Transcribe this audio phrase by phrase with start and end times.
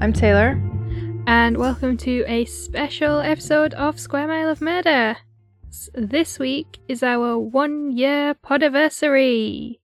[0.00, 0.58] I'm Taylor.
[1.26, 5.18] and welcome to a special episode of Square Mile of Murder.
[5.92, 9.78] This week is our one year podiversary.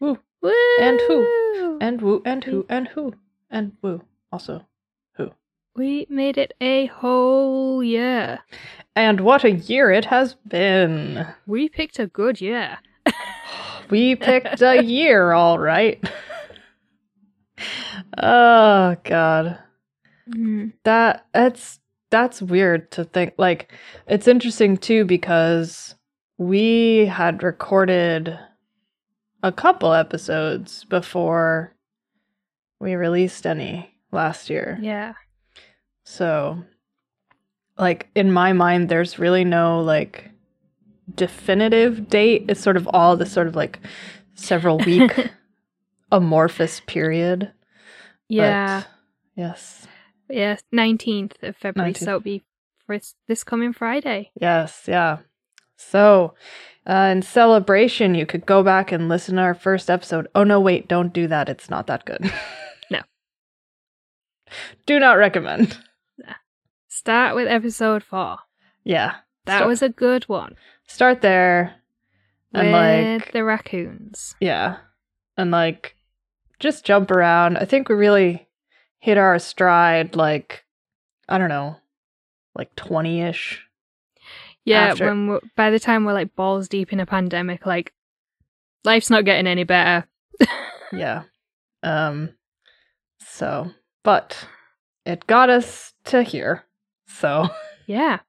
[0.00, 0.18] Woo.
[0.40, 0.52] Woo!
[0.80, 1.78] And who?
[1.82, 3.12] And woo, and who, and who,
[3.50, 4.02] and woo.
[4.32, 4.64] Also,
[5.16, 5.32] who.
[5.76, 8.38] we made it a whole year.
[8.96, 11.26] And what a year it has been.
[11.46, 12.78] We picked a good year.
[13.90, 16.02] We picked a year, all right.
[18.16, 19.58] Oh, God.
[20.30, 20.72] Mm.
[20.84, 23.34] That, that's, that's weird to think.
[23.38, 23.72] Like,
[24.06, 25.94] it's interesting too because
[26.38, 28.38] we had recorded
[29.42, 31.74] a couple episodes before
[32.80, 34.78] we released any last year.
[34.80, 35.14] Yeah.
[36.04, 36.64] So,
[37.78, 40.30] like, in my mind, there's really no, like,
[41.14, 42.46] definitive date.
[42.48, 43.80] It's sort of all this sort of, like,
[44.34, 45.12] several week
[46.10, 47.52] amorphous period.
[48.28, 48.84] Yeah.
[49.36, 49.86] Yes.
[50.28, 50.56] yeah.
[50.74, 51.92] 19th of February.
[51.92, 51.98] 19th.
[51.98, 52.44] So it'll be
[52.86, 54.30] for this- this coming Friday.
[54.40, 54.84] Yes.
[54.88, 55.18] Yeah.
[55.76, 56.34] So,
[56.86, 60.26] uh, in celebration, you could go back and listen to our first episode.
[60.34, 61.48] Oh, no, wait, don't do that.
[61.48, 62.32] It's not that good.
[62.90, 63.00] No.
[64.86, 65.78] Do not recommend.
[66.88, 68.38] Start with episode four.
[68.82, 69.16] Yeah.
[69.44, 70.56] That Start- was a good one.
[70.86, 71.74] Start there.
[72.54, 74.34] And, with like, the raccoons.
[74.40, 74.78] Yeah.
[75.36, 75.94] And like
[76.60, 77.56] just jump around.
[77.58, 78.48] I think we really
[78.98, 80.64] hit our stride like
[81.28, 81.76] I don't know,
[82.54, 83.58] like 20ish.
[84.64, 87.92] Yeah, after- when we're, by the time we're like balls deep in a pandemic, like
[88.84, 90.06] life's not getting any better.
[90.92, 91.24] Yeah.
[91.82, 92.30] Um
[93.20, 93.70] so,
[94.04, 94.46] but
[95.04, 96.64] it got us to here.
[97.06, 97.48] So,
[97.86, 98.20] yeah,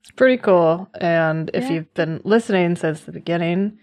[0.00, 1.70] it's pretty cool and if Yeah.
[1.72, 3.78] you've been listening since the beginning,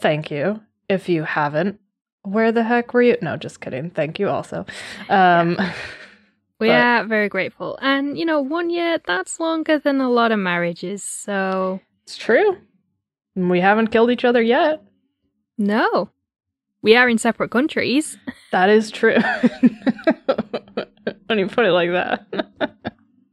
[0.00, 0.60] thank you.
[0.88, 1.80] If you haven't,
[2.22, 3.16] where the heck were you?
[3.22, 3.90] No, just kidding.
[3.90, 4.66] Thank you also.
[5.08, 5.56] Um
[6.60, 7.78] we But- are very grateful.
[7.80, 11.02] And you know, one year that's longer than a lot of marriages.
[11.02, 12.58] So It's true.
[13.36, 14.82] We haven't killed each other yet.
[15.58, 16.10] no,
[16.82, 18.16] we are in separate countries.
[18.52, 19.16] That is true.
[21.26, 22.26] when you put it like that.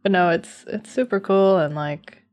[0.04, 2.24] but no, it's it's super cool and like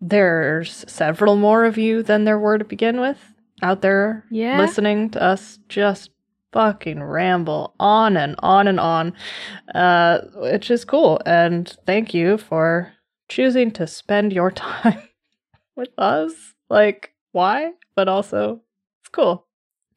[0.00, 3.18] there's several more of you than there were to begin with
[3.62, 4.58] out there Yeah.
[4.60, 6.10] listening to us just
[6.52, 9.12] fucking ramble on and on and on.
[9.74, 12.92] Uh which is cool and thank you for
[13.28, 15.02] choosing to spend your time
[15.76, 16.32] with us.
[16.70, 17.72] Like why?
[17.94, 18.62] But also
[19.02, 19.46] it's cool.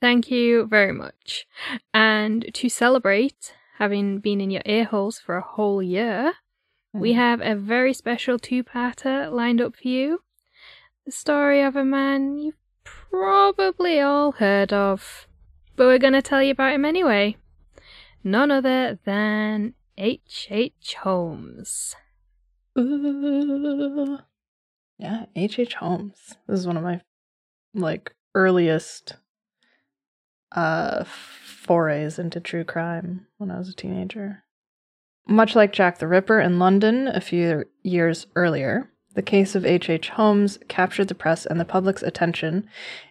[0.01, 1.45] Thank you very much.
[1.93, 6.33] And to celebrate having been in your ear holes for a whole year,
[6.93, 10.21] we have a very special two-parter lined up for you.
[11.05, 12.60] The story of a man you've
[13.11, 15.27] probably all heard of,
[15.75, 17.35] but we're going to tell you about him anyway.
[18.23, 20.47] None other than H.
[20.49, 20.95] H.
[21.01, 21.95] Holmes.
[24.97, 25.57] Yeah, H.
[25.57, 25.73] H.
[25.75, 26.35] Holmes.
[26.47, 27.01] This is one of my
[27.73, 29.15] like earliest
[30.51, 34.43] uh forays into true crime when I was a teenager.
[35.27, 39.89] Much like Jack the Ripper in London a few years earlier, the case of H.
[39.89, 40.09] H.
[40.09, 42.67] Holmes captured the press and the public's attention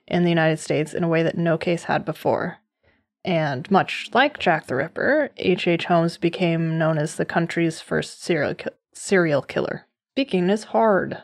[0.06, 2.58] in the United States in a way that no case had before.
[3.24, 5.66] And much like Jack the Ripper, H.
[5.66, 5.84] H.
[5.84, 9.86] Holmes became known as the country's first serial ki- serial killer.
[10.14, 11.22] Speaking is hard.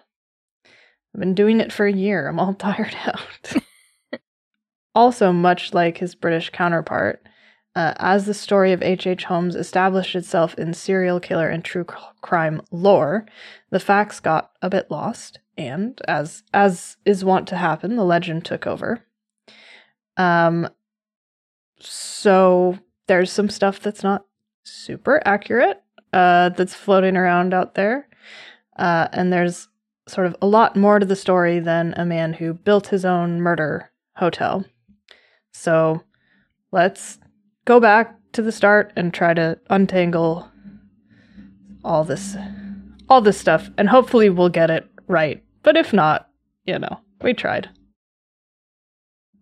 [1.15, 2.29] I've been doing it for a year.
[2.29, 3.55] I'm all tired out.
[4.95, 7.27] also, much like his British counterpart,
[7.77, 9.07] uh, as the story of H.H.
[9.07, 9.25] H.
[9.25, 13.27] Holmes established itself in serial killer and true cr- crime lore,
[13.71, 18.47] the facts got a bit lost, and as as is wont to happen, the legend
[18.47, 19.05] took over.
[20.17, 20.71] Um,
[21.79, 22.79] so
[23.09, 24.25] there's some stuff that's not
[24.65, 25.83] super accurate
[26.15, 28.09] uh, that's floating around out there.
[28.79, 29.69] Uh, and there's
[30.09, 33.43] sort of a lot more to the story than a man who built his own
[33.43, 34.65] murder hotel.
[35.53, 36.03] So
[36.73, 37.19] let's
[37.67, 40.49] go back to the start and try to untangle
[41.85, 42.37] all this
[43.09, 45.43] all this stuff and hopefully we'll get it right.
[45.63, 46.29] But if not,
[46.65, 47.69] you know, we tried.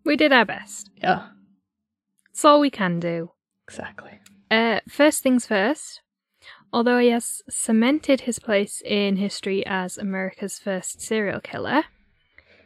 [0.05, 0.91] We did our best.
[1.03, 1.29] Yeah,
[2.31, 3.31] It's all we can do.
[3.67, 4.19] exactly.
[4.51, 6.03] Uh, first things first,
[6.73, 11.85] although he has cemented his place in history as America's first serial killer,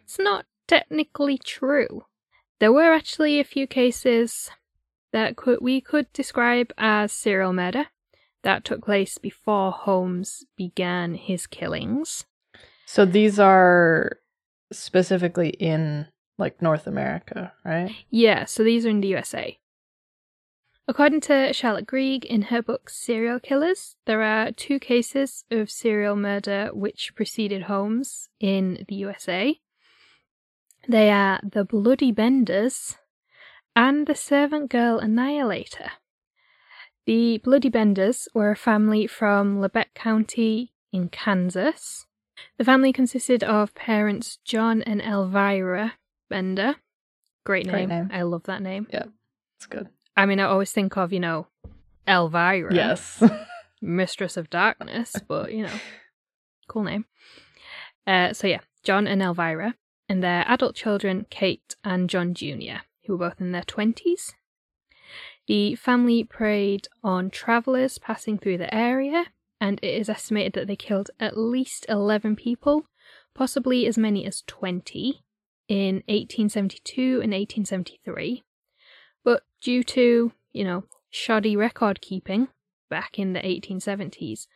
[0.03, 2.03] it's not technically true.
[2.59, 4.51] There were actually a few cases
[5.13, 7.87] that could, we could describe as serial murder
[8.43, 12.25] that took place before Holmes began his killings.
[12.87, 14.19] So these are
[14.73, 16.07] specifically in
[16.39, 17.91] like North America, right?
[18.11, 19.59] Yeah, so these are in the USA.
[20.87, 26.17] According to Charlotte Greig in her book Serial Killers, there are two cases of serial
[26.17, 29.61] murder which preceded Holmes in the USA.
[30.89, 32.97] They are the Bloody Benders
[33.79, 35.93] and the Servant Girl Annihilator.
[37.07, 42.05] The Bloody Benders were a family from Labette County in Kansas.
[42.59, 45.93] The family consisted of parents John and Elvira
[46.29, 46.75] Bender.
[47.47, 47.75] Great name.
[47.75, 48.11] Great name.
[48.13, 48.89] I love that name.
[48.93, 49.05] Yeah,
[49.57, 49.89] it's good.
[50.17, 51.47] I mean, I always think of, you know,
[52.09, 53.23] Elvira, Yes.
[53.81, 55.79] Mistress of Darkness, but, you know,
[56.67, 57.05] cool name.
[58.09, 59.77] Uh, so, yeah, John and Elvira,
[60.09, 64.35] and their adult children, Kate and John Jr., who were both in their 20s.
[65.49, 69.25] The family preyed on travellers passing through the area,
[69.61, 72.85] and it is estimated that they killed at least 11 people,
[73.35, 75.25] possibly as many as 20,
[75.69, 78.45] in 1872 and 1873.
[79.25, 82.49] But due to, you know, shoddy record keeping
[82.91, 84.47] back in the 1870s,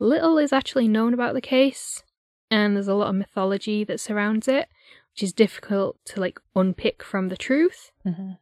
[0.00, 2.02] little is actually known about the case,
[2.50, 4.68] and there's a lot of mythology that surrounds it,
[5.14, 7.92] which is difficult to like unpick from the truth.
[8.04, 8.38] Mhm.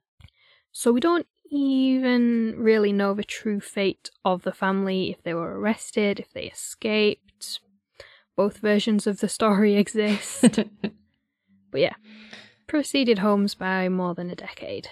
[0.71, 5.61] So we don't even really know the true fate of the family, if they were
[5.61, 7.61] arrested, if they escaped.
[8.37, 10.41] Both versions of the story exist.
[11.71, 11.95] but yeah,
[12.67, 14.89] preceded Holmes by more than a decade.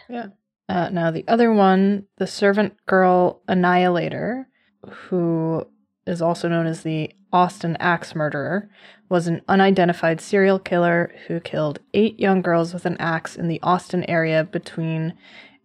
[0.68, 4.48] Uh, now, the other one, the servant girl annihilator,
[4.86, 5.66] who
[6.06, 8.69] is also known as the Austin Axe murderer,
[9.08, 13.61] was an unidentified serial killer who killed eight young girls with an axe in the
[13.62, 15.14] Austin area between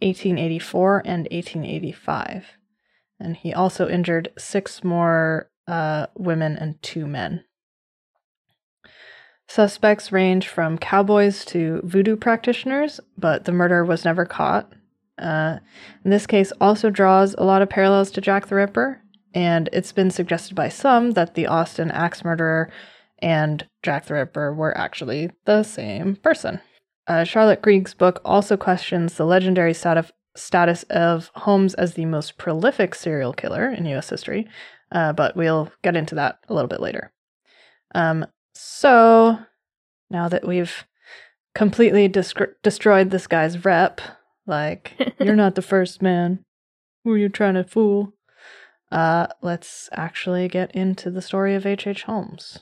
[0.02, 2.46] 1884 and 1885.
[3.20, 7.44] And he also injured six more uh, women and two men.
[9.48, 14.72] Suspects range from cowboys to voodoo practitioners, but the murderer was never caught.
[15.18, 15.60] Uh,
[16.04, 19.02] this case also draws a lot of parallels to Jack the Ripper,
[19.36, 22.72] and it's been suggested by some that the Austin axe murderer
[23.20, 26.62] and Jack the Ripper were actually the same person.
[27.08, 32.38] Uh, Charlotte Greig's book also questions the legendary stat- status of Holmes as the most
[32.38, 34.10] prolific serial killer in U.S.
[34.10, 34.48] history,
[34.92, 37.12] uh, but we'll get into that a little bit later.
[37.94, 39.38] Um, so,
[40.10, 40.86] now that we've
[41.54, 44.02] completely destroyed this guy's rep,
[44.48, 46.44] like, you're not the first man.
[47.04, 48.15] Who are you trying to fool?
[48.92, 51.88] Uh, let's actually get into the story of H.H.
[51.88, 52.04] H.
[52.04, 52.60] Holmes.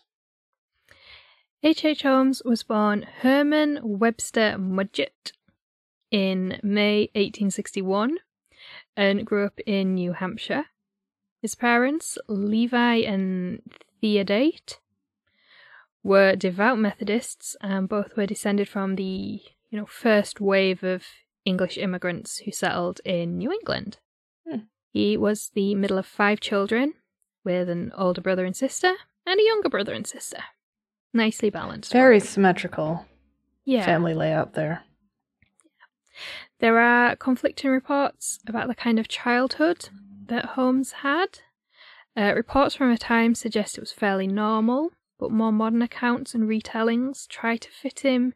[1.62, 1.86] H.
[1.86, 2.04] H.
[2.04, 5.32] Holmes was born Herman Webster Mudgett
[6.12, 8.18] in May 1861
[8.96, 10.66] and grew up in New Hampshire.
[11.42, 13.62] His parents, Levi and
[14.00, 14.80] Theodate,
[16.04, 21.04] were devout Methodists and both were descended from the, you know, first wave of
[21.46, 23.98] English immigrants who settled in New England.
[24.48, 24.60] Hmm.
[24.94, 26.94] He was the middle of five children
[27.44, 28.94] with an older brother and sister
[29.26, 30.44] and a younger brother and sister.
[31.12, 31.92] Nicely balanced.
[31.92, 33.08] Very symmetrical
[33.66, 33.86] yeah.
[33.86, 34.84] family layout there.
[36.60, 39.90] There are conflicting reports about the kind of childhood
[40.28, 41.40] that Holmes had.
[42.16, 46.48] Uh, reports from the time suggest it was fairly normal, but more modern accounts and
[46.48, 48.36] retellings try to fit him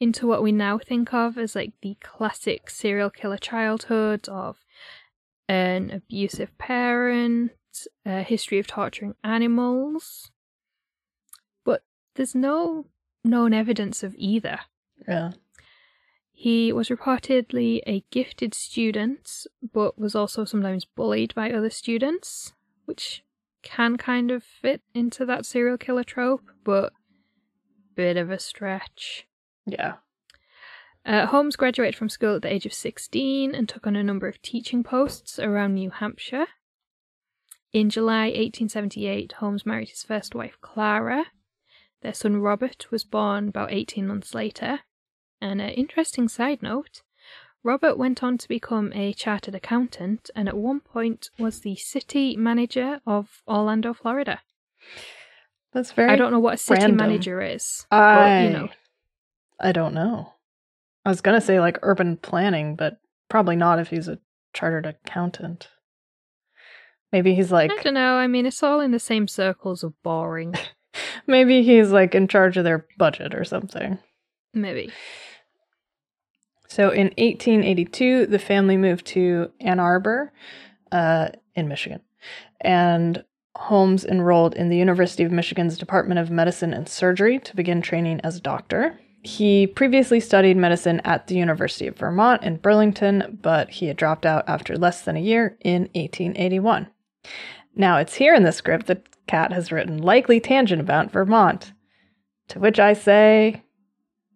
[0.00, 4.64] into what we now think of as like the classic serial killer childhood of
[5.50, 7.50] an abusive parent,
[8.06, 10.30] a history of torturing animals.
[11.64, 11.82] But
[12.14, 12.86] there's no
[13.24, 14.60] known evidence of either.
[15.08, 15.32] Yeah.
[16.30, 22.52] He was reportedly a gifted student, but was also sometimes bullied by other students,
[22.84, 23.24] which
[23.62, 26.92] can kind of fit into that serial killer trope, but
[27.96, 29.26] bit of a stretch.
[29.66, 29.94] Yeah.
[31.04, 34.28] Uh, Holmes graduated from school at the age of 16 and took on a number
[34.28, 36.46] of teaching posts around New Hampshire.
[37.72, 41.26] In July 1878, Holmes married his first wife, Clara.
[42.02, 44.80] Their son Robert was born about 18 months later.
[45.40, 47.02] And an interesting side note
[47.62, 52.36] Robert went on to become a chartered accountant and at one point was the city
[52.36, 54.40] manager of Orlando, Florida.
[55.72, 56.96] That's very I don't know what a city random.
[56.96, 57.86] manager is.
[57.90, 58.68] I but, you know,
[59.60, 60.34] I don't know.
[61.04, 64.18] I was gonna say like urban planning, but probably not if he's a
[64.52, 65.68] chartered accountant.
[67.12, 68.14] Maybe he's like I don't know.
[68.14, 70.54] I mean, it's all in the same circles of boring.
[71.26, 73.98] maybe he's like in charge of their budget or something.
[74.54, 74.90] Maybe.
[76.68, 80.32] So in 1882, the family moved to Ann Arbor,
[80.92, 82.00] uh, in Michigan,
[82.60, 83.24] and
[83.56, 88.20] Holmes enrolled in the University of Michigan's Department of Medicine and Surgery to begin training
[88.22, 88.98] as a doctor.
[89.22, 94.24] He previously studied medicine at the University of Vermont in Burlington, but he had dropped
[94.24, 96.88] out after less than a year in 1881.
[97.74, 101.72] Now, it's here in the script that Kat has written likely tangent about Vermont,
[102.48, 103.62] to which I say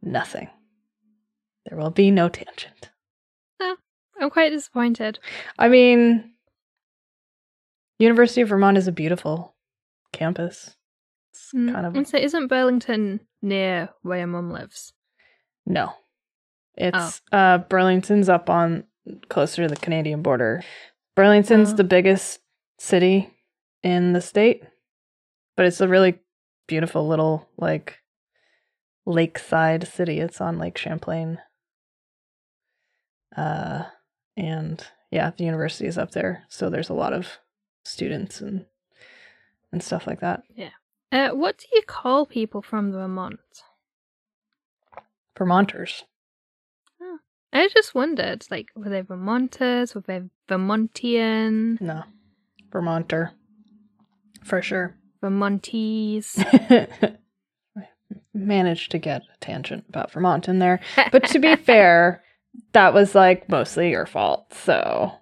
[0.02, 0.48] nothing.
[1.66, 2.90] There will be no tangent.
[4.20, 5.18] I'm quite disappointed.
[5.58, 6.32] I mean,
[7.98, 9.54] University of Vermont is a beautiful
[10.12, 10.76] campus.
[11.32, 14.92] It's Mm, kind of so isn't Burlington near where your mum lives?
[15.66, 15.92] no.
[16.76, 18.82] It's uh Burlington's up on
[19.28, 20.64] closer to the Canadian border.
[21.14, 21.76] Burlington's Oh.
[21.76, 22.40] the biggest
[22.80, 23.30] city
[23.84, 24.64] in the state,
[25.56, 26.18] but it's a really
[26.66, 27.98] beautiful little like
[29.06, 30.18] lakeside city.
[30.18, 31.38] It's on Lake Champlain.
[33.36, 33.84] Uh
[34.36, 37.28] and yeah, the university is up there, so there's a lot of
[37.84, 38.66] students and
[39.70, 40.42] and stuff like that.
[41.14, 43.38] Uh, what do you call people from Vermont?
[45.38, 46.02] Vermonters.
[47.52, 49.94] I just wondered, like, were they Vermonters?
[49.94, 51.80] Were they Vermontian?
[51.80, 52.02] No.
[52.72, 53.30] Vermonter.
[54.42, 54.96] For sure.
[55.22, 56.34] Vermontese?
[58.34, 60.80] Managed to get a tangent about Vermont in there.
[61.12, 62.24] But to be fair,
[62.72, 64.52] that was like mostly your fault.
[64.52, 65.12] So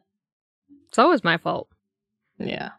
[0.89, 1.69] it's always my fault.
[2.39, 2.71] yeah.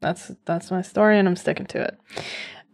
[0.00, 1.98] That's that's my story and I'm sticking to it.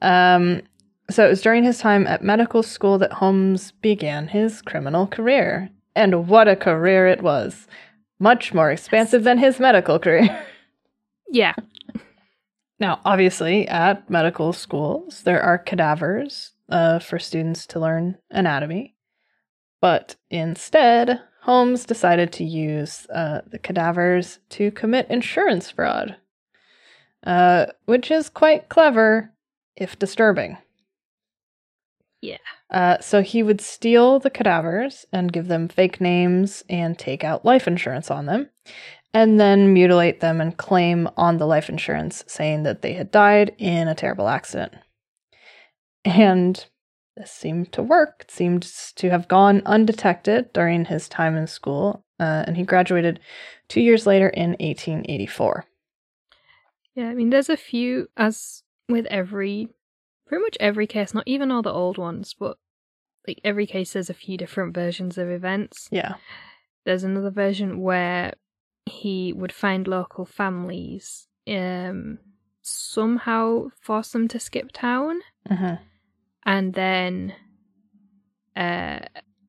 [0.03, 0.63] Um
[1.11, 5.71] so it was during his time at medical school that Holmes began his criminal career.
[5.95, 7.67] And what a career it was.
[8.19, 10.45] Much more expansive than his medical career.
[11.29, 11.55] Yeah.
[12.79, 18.95] Now, obviously, at medical schools, there are cadavers uh, for students to learn anatomy.
[19.81, 26.17] But instead, Holmes decided to use uh, the cadavers to commit insurance fraud,
[27.27, 29.33] uh, which is quite clever,
[29.77, 30.57] if disturbing.
[32.23, 32.39] Yeah.
[32.71, 37.45] Uh, so he would steal the cadavers and give them fake names and take out
[37.45, 38.49] life insurance on them,
[39.13, 43.55] and then mutilate them and claim on the life insurance, saying that they had died
[43.59, 44.75] in a terrible accident.
[46.05, 46.65] And
[47.17, 48.23] this seemed to work.
[48.23, 48.63] It seemed
[48.97, 53.21] to have gone undetected during his time in school, uh, and he graduated
[53.69, 55.65] two years later in 1884.
[56.97, 59.69] Yeah, I mean, there's a few, as with every,
[60.27, 62.57] pretty much every case, not even all the old ones, but
[63.29, 65.89] like every case, there's a few different versions of events.
[65.93, 66.15] Yeah.
[66.87, 68.33] There's another version where
[68.87, 72.19] he would find local families, um,
[72.63, 75.75] somehow force them to skip town, hmm
[76.49, 77.35] and then,
[78.57, 79.01] uh,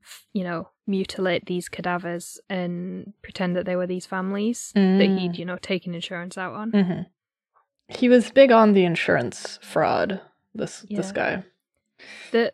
[0.04, 5.18] f- you know, mutilate these cadavers and pretend that they were these families that Mm.
[5.20, 6.72] he'd, you know, taken insurance out on.
[6.72, 7.02] hmm
[7.90, 10.22] He was big on the insurance fraud.
[10.54, 11.44] This this guy.
[12.32, 12.52] the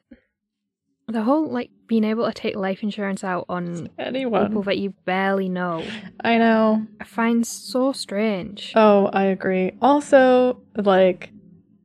[1.08, 4.48] the whole like being able to take life insurance out on Anyone.
[4.48, 5.84] people that you barely know
[6.24, 6.86] I know.
[7.00, 8.74] I find so strange.
[8.76, 9.74] Oh, I agree.
[9.82, 11.32] Also, like,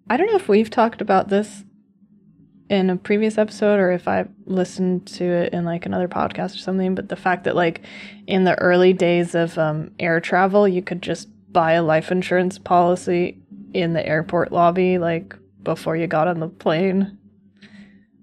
[0.09, 1.65] I don't know if we've talked about this
[2.71, 6.59] in a previous episode or if I listened to it in like another podcast or
[6.59, 7.83] something, but the fact that like
[8.27, 12.59] in the early days of um, air travel, you could just buy a life insurance
[12.59, 13.41] policy
[13.75, 17.19] in the airport lobby, like before you got on the plane.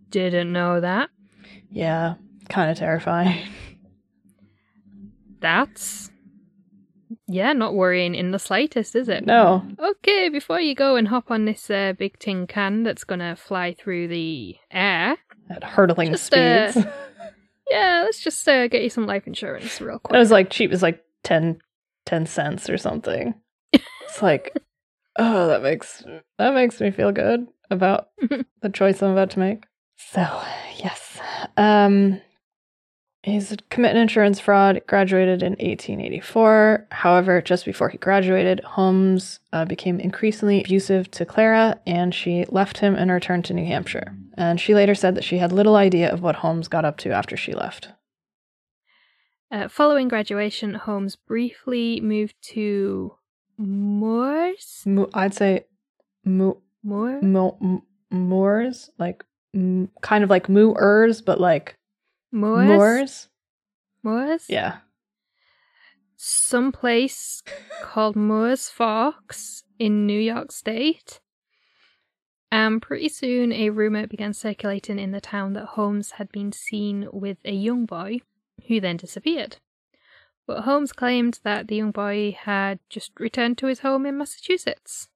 [0.10, 1.10] Didn't know that.
[1.70, 2.16] Yeah,
[2.50, 3.38] kind of terrifying.
[5.40, 6.10] That's
[7.28, 9.26] yeah, not worrying in the slightest, is it?
[9.26, 9.64] no.
[9.80, 13.74] Okay, before you go and hop on this uh, big tin can that's gonna fly
[13.74, 15.18] through the air,
[15.50, 16.88] At hurtling Just, uh, speeds.
[17.70, 20.16] yeah, let's just uh, get you some life insurance real quick.
[20.16, 20.70] It was like cheap.
[20.70, 21.60] It was like 10,
[22.06, 23.36] 10 cents or something.
[24.08, 24.56] It's like,
[25.18, 26.04] oh, that makes
[26.38, 28.10] that makes me feel good about
[28.62, 29.66] the choice I'm about to make.
[29.98, 30.22] So
[30.78, 31.20] yes,
[31.58, 32.22] um,
[33.24, 34.82] he's committed insurance fraud.
[34.88, 36.88] Graduated in 1884.
[36.92, 42.78] However, just before he graduated, Holmes uh, became increasingly abusive to Clara, and she left
[42.78, 44.16] him and returned to New Hampshire.
[44.38, 47.12] And she later said that she had little idea of what Holmes got up to
[47.12, 47.90] after she left.
[49.56, 53.16] Uh, following graduation, Holmes briefly moved to
[53.58, 54.84] Moors.
[54.86, 55.64] Mo- I'd say
[56.26, 57.22] mo- Moor?
[57.22, 57.82] mo- m-
[58.12, 61.78] moors, like m- kind of like moors, but like
[62.34, 62.68] Moors?
[62.68, 63.30] moors.
[64.04, 64.46] Moors?
[64.50, 64.80] Yeah.
[66.18, 67.42] Some place
[67.82, 71.22] called Mooers Forks in New York State.
[72.52, 77.08] And pretty soon, a rumor began circulating in the town that Holmes had been seen
[77.14, 78.20] with a young boy
[78.68, 79.58] who then disappeared.
[80.48, 85.10] But Holmes claimed that the young boy had just returned to his home in Massachusetts,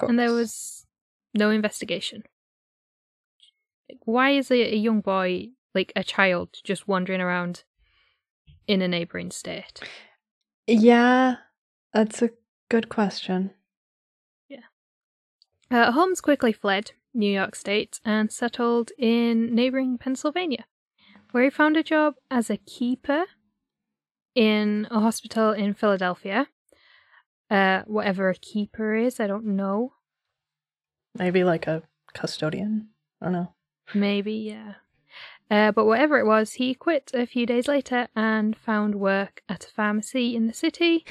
[0.00, 0.86] and there was
[1.34, 2.24] no investigation.
[4.04, 7.64] why is a, a young boy, like a child, just wandering around
[8.66, 9.80] in a neighboring state?
[10.66, 11.36] Yeah,
[11.92, 12.30] that's a
[12.68, 13.50] good question.
[14.48, 14.68] Yeah.
[15.70, 20.66] Uh, Holmes quickly fled New York State and settled in neighboring Pennsylvania,
[21.30, 23.24] where he found a job as a keeper
[24.34, 26.48] in a hospital in Philadelphia.
[27.50, 29.94] Uh, whatever a keeper is, I don't know.
[31.16, 31.82] Maybe like a
[32.14, 32.88] custodian.
[33.20, 33.54] I don't know.
[33.94, 34.74] Maybe, yeah.
[35.50, 39.64] Uh, but whatever it was, he quit a few days later and found work at
[39.64, 41.06] a pharmacy in the city.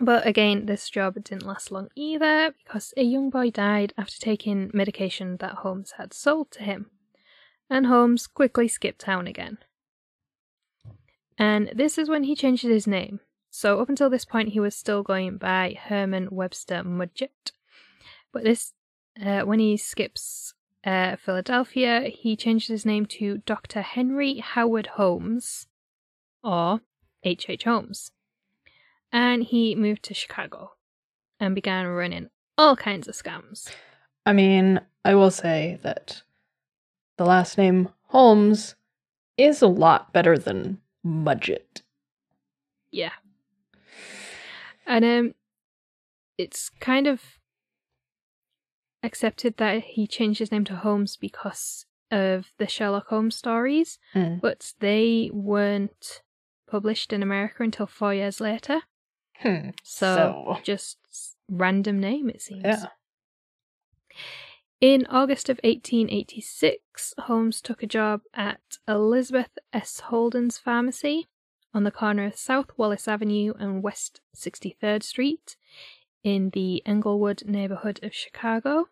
[0.00, 4.70] But again, this job didn't last long either because a young boy died after taking
[4.72, 6.90] medication that Holmes had sold to him.
[7.70, 9.58] And Holmes quickly skipped town again.
[11.38, 13.20] And this is when he changed his name.
[13.50, 17.52] So up until this point, he was still going by Herman Webster Mudgett.
[18.32, 18.72] But this,
[19.24, 23.82] uh, when he skips uh, Philadelphia, he changed his name to Dr.
[23.82, 25.66] Henry Howard Holmes,
[26.42, 26.80] or
[27.22, 27.46] H.
[27.48, 27.64] H.
[27.64, 28.10] Holmes.
[29.12, 30.72] And he moved to Chicago
[31.40, 33.70] and began running all kinds of scams.
[34.26, 36.22] I mean, I will say that
[37.18, 38.74] the last name Holmes
[39.36, 41.82] is a lot better than Mudgett.
[42.90, 43.12] Yeah.
[44.86, 45.34] And um
[46.38, 47.20] it's kind of
[49.02, 54.40] accepted that he changed his name to Holmes because of the Sherlock Holmes stories, Mm.
[54.40, 56.22] but they weren't
[56.70, 58.80] published in America until four years later.
[59.36, 59.70] Hmm.
[59.82, 60.14] So,
[60.56, 60.98] So- just
[61.48, 62.62] random name, it seems.
[62.64, 62.86] Yeah.
[64.80, 69.98] In August of 1886, Holmes took a job at Elizabeth S.
[69.98, 71.26] Holton's pharmacy
[71.74, 75.56] on the corner of South Wallace Avenue and West 63rd Street
[76.22, 78.88] in the Englewood neighborhood of Chicago.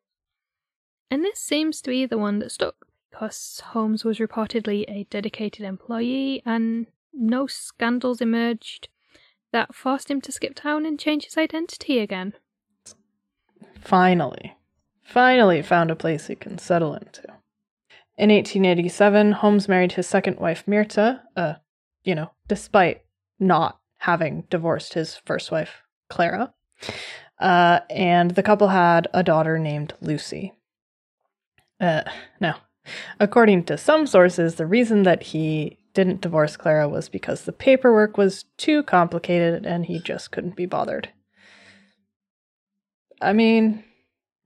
[1.09, 2.75] And this seems to be the one that stuck
[3.09, 8.89] because Holmes was reportedly a dedicated employee and no scandals emerged
[9.53, 12.35] that forced him to skip town and change his identity again.
[13.81, 14.57] Finally,
[15.07, 17.23] finally found a place he can settle into.
[18.19, 21.55] In 1887, Holmes married his second wife, Myrta, uh,
[22.05, 23.03] you know, despite
[23.39, 26.53] not having divorced his first wife, Clara.
[27.39, 30.55] Uh, and the couple had a daughter named Lucy.
[31.79, 32.03] Uh,
[32.41, 32.57] now,
[33.21, 38.17] according to some sources, the reason that he didn't divorce Clara was because the paperwork
[38.17, 41.11] was too complicated and he just couldn't be bothered.
[43.21, 43.85] I mean,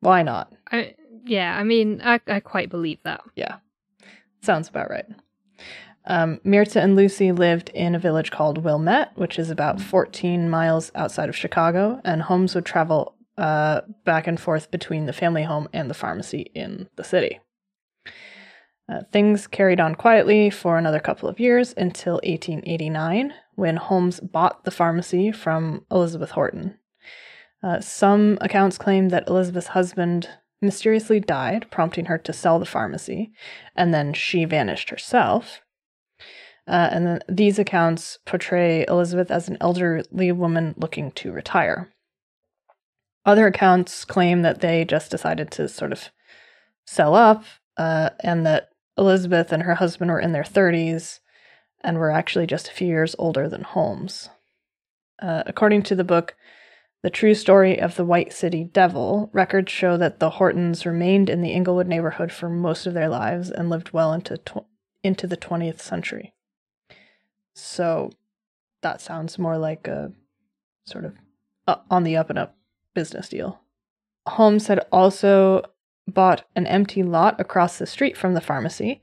[0.01, 0.53] why not?
[0.71, 3.23] I, yeah, I mean, I, I quite believe that.
[3.35, 3.57] Yeah,
[4.43, 5.07] sounds about right.
[6.07, 10.91] Um, Myrta and Lucy lived in a village called Wilmette, which is about 14 miles
[10.95, 15.69] outside of Chicago, and Holmes would travel uh, back and forth between the family home
[15.73, 17.41] and the pharmacy in the city.
[18.91, 24.65] Uh, things carried on quietly for another couple of years until 1889, when Holmes bought
[24.65, 26.77] the pharmacy from Elizabeth Holton.
[27.63, 30.29] Uh, some accounts claim that Elizabeth's husband
[30.63, 33.33] mysteriously died, prompting her to sell the pharmacy,
[33.75, 35.61] and then she vanished herself.
[36.67, 41.93] Uh, and then these accounts portray Elizabeth as an elderly woman looking to retire.
[43.25, 46.11] Other accounts claim that they just decided to sort of
[46.87, 47.45] sell up,
[47.77, 51.21] uh, and that Elizabeth and her husband were in their 30s
[51.83, 54.29] and were actually just a few years older than Holmes.
[55.21, 56.35] Uh, according to the book
[57.03, 61.41] The True Story of the White City Devil, records show that the Holtons remained in
[61.41, 64.67] the Englewood neighborhood for most of their lives and lived well into tw-
[65.03, 66.35] into the 20th century.
[67.55, 68.11] So
[68.83, 70.13] that sounds more like a
[70.85, 71.15] sort of
[71.67, 72.57] uh, on the up and up
[72.95, 73.61] business deal.
[74.27, 75.63] Holmes had also
[76.07, 79.01] bought an empty lot across the street from the pharmacy,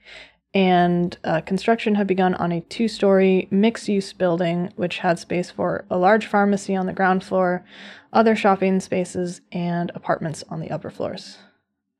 [0.54, 5.52] and uh, construction had begun on a two story mixed use building, which had space
[5.52, 7.66] for a large pharmacy on the ground floor,
[8.14, 11.38] other shopping spaces, and apartments on the upper floors.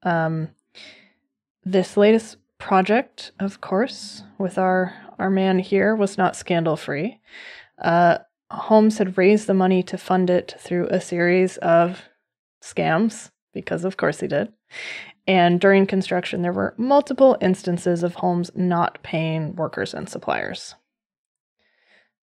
[0.04, 0.50] Um,
[1.66, 7.20] this latest project, of course, with our, our man here, was not scandal free.
[7.80, 12.04] Uh, Holmes had raised the money to fund it through a series of
[12.64, 14.54] scams, because of course he did.
[15.28, 20.76] And during construction, there were multiple instances of Holmes not paying workers and suppliers.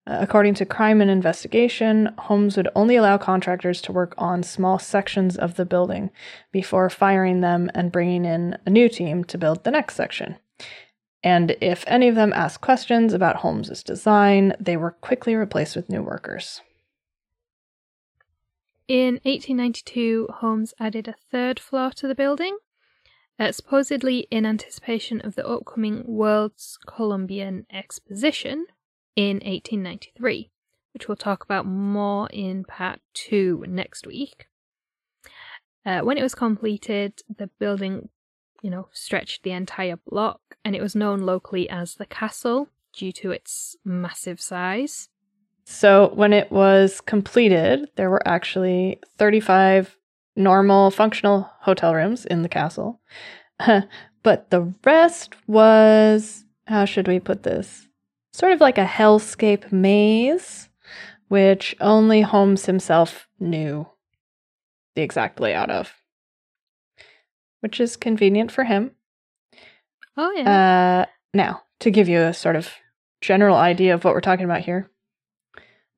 [0.06, 4.80] Uh, according to Crime and Investigation, Holmes would only allow contractors to work on small
[4.80, 6.12] sections of the building
[6.52, 10.38] before firing them and bringing in a new team to build the next section.
[11.24, 15.90] And if any of them asked questions about Holmes's design, they were quickly replaced with
[15.90, 16.62] new workers.
[18.90, 22.58] In 1892, Holmes added a third floor to the building,
[23.40, 28.66] uh, supposedly in anticipation of the upcoming World's Columbian Exposition
[29.16, 30.50] in 1893,
[30.94, 34.48] which we'll talk about more in part two next week.
[35.86, 38.10] Uh, when it was completed, the building,
[38.62, 43.12] you know, stretched the entire block, and it was known locally as the castle due
[43.12, 45.10] to its massive size.
[45.66, 49.98] So when it was completed, there were actually 35
[50.36, 53.00] normal functional hotel rooms in the castle.
[54.24, 57.88] but the rest was, how should we put this?
[58.34, 60.70] Sort of like a hellscape maze,
[61.28, 63.88] which only Holmes himself knew
[64.96, 65.94] the exact layout of.
[67.62, 68.92] Which is convenient for him.
[70.18, 71.06] Oh, yeah.
[71.06, 72.70] Uh, now, to give you a sort of
[73.22, 74.90] general idea of what we're talking about here,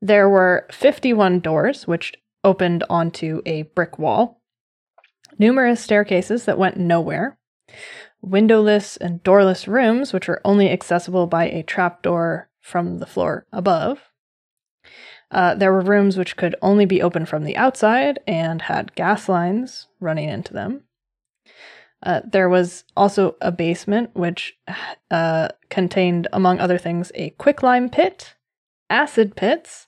[0.02, 2.14] there were 51 doors, which
[2.46, 4.42] opened onto a brick wall,
[5.38, 7.38] numerous staircases that went nowhere,
[8.22, 14.00] windowless and doorless rooms, which were only accessible by a trapdoor from the floor above.
[15.32, 19.28] Uh, there were rooms which could only be opened from the outside and had gas
[19.28, 20.84] lines running into them.
[22.04, 24.58] Uh, there was also a basement which
[25.10, 28.36] uh, contained, among other things, a quicklime pit,
[28.90, 29.88] acid pits,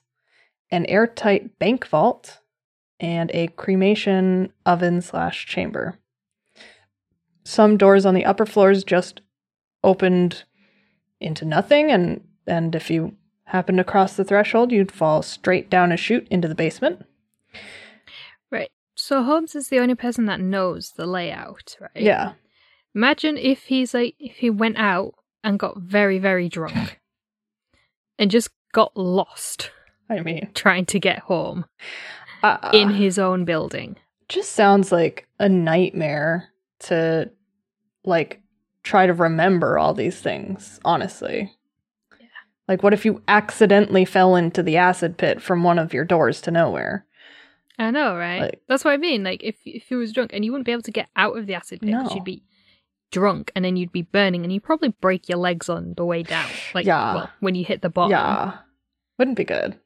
[0.70, 2.40] an airtight bank vault,
[3.00, 5.98] and a cremation oven slash chamber.
[7.44, 9.20] Some doors on the upper floors just
[9.82, 10.44] opened
[11.20, 15.92] into nothing, and and if you happened to cross the threshold, you'd fall straight down
[15.92, 17.04] a chute into the basement.
[18.50, 18.70] Right.
[18.94, 21.90] So Holmes is the only person that knows the layout, right?
[21.96, 22.32] Yeah.
[22.94, 27.00] Imagine if he's like if he went out and got very very drunk
[28.18, 29.70] and just got lost
[30.10, 31.66] I mean, trying to get home
[32.42, 33.96] uh, in his own building.
[34.28, 36.48] just sounds like a nightmare
[36.80, 37.30] to
[38.04, 38.40] like
[38.82, 41.52] try to remember all these things, honestly.
[42.20, 42.26] Yeah.
[42.68, 46.40] Like what if you accidentally fell into the acid pit from one of your doors
[46.42, 47.04] to nowhere?
[47.78, 48.40] I know, right?
[48.40, 49.22] Like- That's what I mean.
[49.24, 51.46] Like if if he was drunk and you wouldn't be able to get out of
[51.46, 52.08] the acid pit, No.
[52.14, 52.42] you'd be
[53.10, 56.22] drunk and then you'd be burning and you'd probably break your legs on the way
[56.22, 56.48] down.
[56.74, 57.14] Like Yeah.
[57.14, 58.10] well, when you hit the bottom.
[58.12, 58.58] Yeah.
[59.18, 59.78] Wouldn't be good.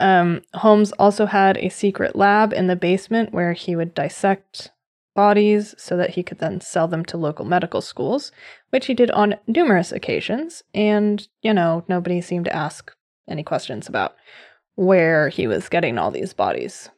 [0.00, 4.70] Um, Holmes also had a secret lab in the basement where he would dissect
[5.14, 8.30] bodies so that he could then sell them to local medical schools,
[8.70, 10.62] which he did on numerous occasions.
[10.72, 12.94] And, you know, nobody seemed to ask
[13.26, 14.14] any questions about
[14.76, 16.90] where he was getting all these bodies.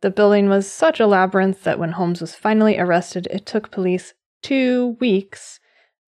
[0.00, 4.14] The building was such a labyrinth that when Holmes was finally arrested, it took police
[4.42, 5.60] two weeks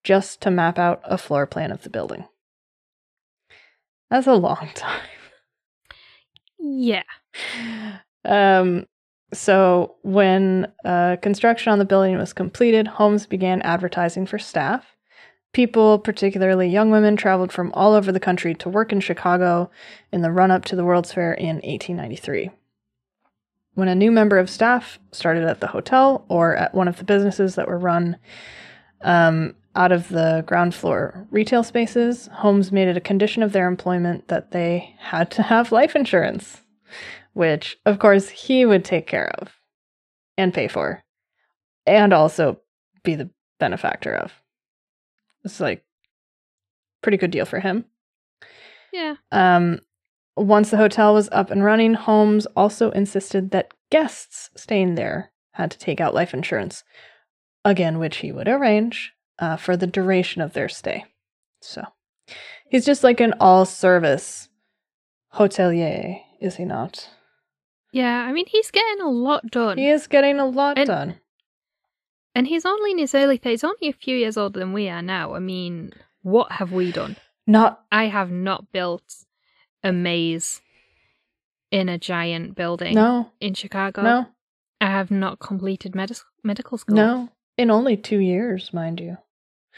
[0.03, 2.25] just to map out a floor plan of the building.
[4.13, 5.01] That's a long time.
[6.59, 7.03] Yeah.
[8.27, 8.87] Um,
[9.33, 14.85] so when uh, construction on the building was completed, Holmes began advertising for staff.
[15.55, 19.71] People, particularly young women, traveled from all over the country to work in Chicago
[20.13, 22.51] in the run up to the World's Fair in 1893.
[23.75, 27.05] When a new member of staff started at the hotel or at one of the
[27.05, 28.19] businesses that were run
[29.01, 33.67] um, out of the ground floor retail spaces, Holmes made it a condition of their
[33.67, 36.61] employment that they had to have life insurance,
[37.33, 39.53] which, of course, he would take care of
[40.37, 41.03] and pay for,
[41.87, 42.61] and also
[43.03, 44.33] be the benefactor of.
[45.45, 45.85] It's like
[47.03, 47.85] pretty good deal for him.
[48.93, 49.17] Yeah.
[49.31, 49.81] Um,
[50.37, 55.71] once the hotel was up and running, Holmes also insisted that guests staying there had
[55.71, 56.85] to take out life insurance,
[57.65, 61.05] again, which he would arrange uh, for the duration of their stay.
[61.61, 61.83] So
[62.71, 64.49] he's just like an all service
[65.35, 67.09] hotelier, is he not?
[67.93, 69.79] Yeah, I mean he's getting a lot done.
[69.79, 71.15] He is getting a lot And- done.
[72.35, 75.03] And he's only in his early 30s, only a few years older than we are
[75.03, 75.35] now.
[75.35, 77.17] I mean, what have we done?
[77.47, 79.03] Not I have not built
[79.85, 80.63] a maze
[81.71, 84.01] in a giant building no, in Chicago.
[84.03, 84.27] no,
[84.81, 86.97] I have not completed medis- medical school.
[86.97, 87.29] no.
[87.59, 89.19] In only two years, mind you.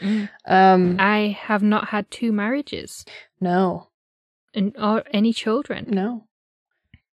[0.01, 0.29] Mm.
[0.45, 3.05] Um, I have not had two marriages
[3.39, 3.87] no,
[4.53, 5.87] and or any children.
[5.89, 6.25] no.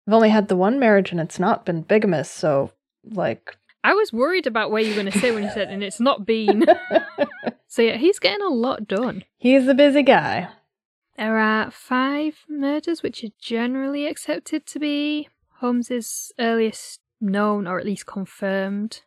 [0.06, 2.28] I've only had the one marriage, and it's not been bigamous.
[2.28, 2.70] So,
[3.04, 5.82] like, I was worried about where you were going to say when you said, and
[5.82, 6.64] it's not been.
[7.66, 9.24] so yeah, he's getting a lot done.
[9.36, 10.48] he's a busy guy.
[11.16, 15.28] There are five murders which are generally accepted to be
[15.60, 19.02] Holmes's earliest known or at least confirmed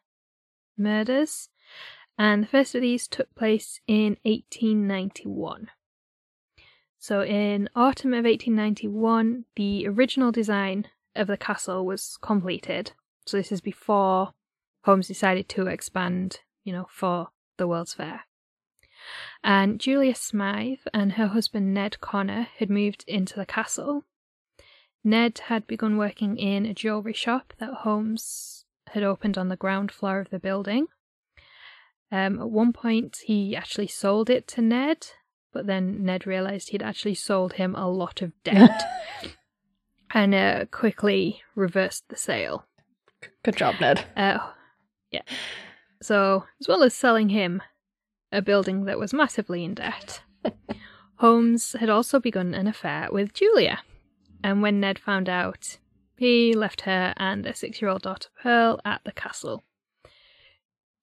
[0.77, 1.49] murders.
[2.19, 5.71] And the first of these took place in 1891.
[6.97, 12.91] So in autumn of 1891, the original design of the castle was completed.
[13.25, 14.34] So this is before
[14.84, 18.25] Holmes decided to expand, you know, for the World's Fair.
[19.41, 24.03] And Julia Smythe and her husband Ned Connor had moved into the castle.
[25.05, 29.89] Ned had begun working in a jewellery shop that Holmes had opened on the ground
[29.89, 30.88] floor of the building.
[32.11, 35.07] Um, at one point, he actually sold it to Ned,
[35.53, 38.83] but then Ned realised he'd actually sold him a lot of debt
[40.11, 42.65] and uh, quickly reversed the sale.
[43.43, 44.05] Good job, Ned.
[44.15, 44.39] Uh,
[45.11, 45.21] yeah.
[46.01, 47.61] So, as well as selling him
[48.31, 50.21] a building that was massively in debt,
[51.15, 53.79] Holmes had also begun an affair with Julia.
[54.43, 55.77] And when Ned found out,
[56.17, 59.63] he left her and a six year old daughter, Pearl, at the castle.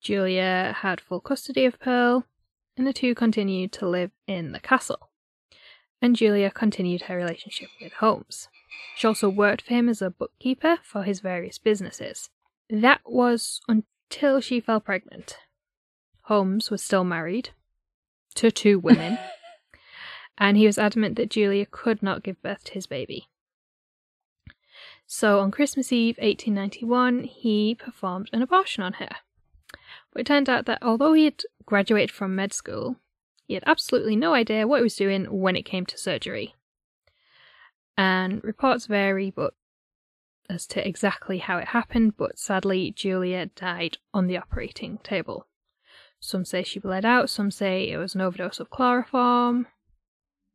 [0.01, 2.27] Julia had full custody of Pearl,
[2.77, 5.11] and the two continued to live in the castle.
[6.01, 8.49] And Julia continued her relationship with Holmes.
[8.97, 12.31] She also worked for him as a bookkeeper for his various businesses.
[12.69, 15.39] That was until she fell pregnant.
[16.23, 17.51] Holmes was still married
[18.35, 19.19] to two women,
[20.39, 23.29] and he was adamant that Julia could not give birth to his baby.
[25.07, 29.17] So on Christmas Eve 1891, he performed an abortion on her.
[30.17, 32.97] But it turned out that although he had graduated from med school,
[33.47, 36.55] he had absolutely no idea what he was doing when it came to surgery.
[37.99, 39.53] And reports vary but
[40.49, 45.49] as to exactly how it happened, but sadly Julia died on the operating table.
[46.19, 49.67] Some say she bled out, some say it was an overdose of chloroform.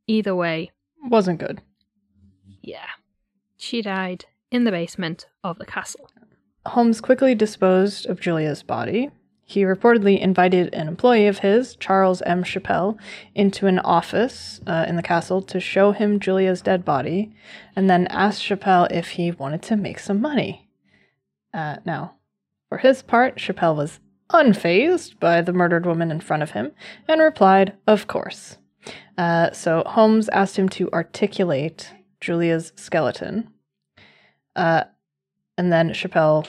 [0.07, 0.71] Either way,
[1.03, 1.61] Wasn't good.
[2.63, 2.87] yeah.
[3.57, 6.09] She died in the basement of the castle.
[6.65, 9.11] Holmes quickly disposed of Julia's body.
[9.45, 12.43] He reportedly invited an employee of his, Charles M.
[12.43, 12.97] Chappelle,
[13.35, 17.33] into an office uh, in the castle to show him Julia's dead body,
[17.75, 20.69] and then asked Chappelle if he wanted to make some money.
[21.53, 22.15] Uh, now,
[22.69, 23.99] for his part, Chappelle was
[24.29, 26.71] unfazed by the murdered woman in front of him
[27.07, 28.57] and replied, Of course.
[29.17, 33.49] Uh, so Holmes asked him to articulate Julia's skeleton.
[34.55, 34.85] Uh,
[35.57, 36.47] and then Chappelle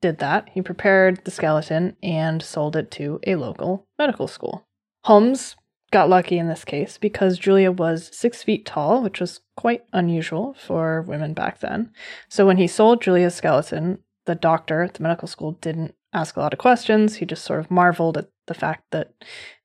[0.00, 0.48] did that.
[0.52, 4.66] He prepared the skeleton and sold it to a local medical school.
[5.04, 5.56] Holmes
[5.92, 10.54] got lucky in this case because Julia was six feet tall, which was quite unusual
[10.54, 11.92] for women back then.
[12.28, 16.40] So when he sold Julia's skeleton, the doctor at the medical school didn't ask a
[16.40, 17.16] lot of questions.
[17.16, 19.12] He just sort of marveled at the fact that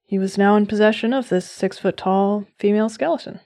[0.04, 3.39] he was now in possession of this six foot tall female skeleton.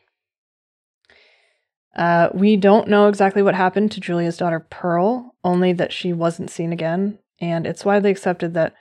[1.95, 6.49] Uh, we don't know exactly what happened to Julia's daughter Pearl, only that she wasn't
[6.49, 8.73] seen again, and it's widely accepted that